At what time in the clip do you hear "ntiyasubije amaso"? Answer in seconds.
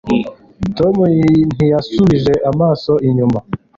1.55-2.93